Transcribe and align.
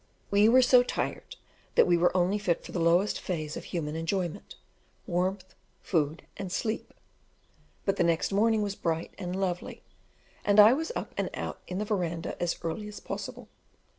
We 0.31 0.49
were 0.49 0.63
so 0.63 0.81
tired 0.81 1.35
that 1.75 1.85
we 1.85 1.95
were 1.95 2.17
only 2.17 2.39
fit 2.39 2.63
for 2.63 2.71
the 2.71 2.79
lowest 2.79 3.19
phase 3.21 3.55
of 3.55 3.65
human 3.65 3.95
enjoyment 3.95 4.55
warmth, 5.05 5.53
food, 5.83 6.25
and 6.37 6.51
sleep; 6.51 6.91
but 7.85 7.97
the 7.97 8.03
next 8.03 8.31
morning 8.31 8.63
was 8.63 8.73
bright 8.73 9.13
and 9.19 9.39
lovely, 9.39 9.83
and 10.43 10.59
I 10.59 10.73
was 10.73 10.91
up 10.95 11.13
and 11.17 11.29
out 11.35 11.61
in 11.67 11.77
the 11.77 11.85
verandah 11.85 12.35
as 12.41 12.57
early 12.63 12.87
as 12.87 12.99
possible. 12.99 13.47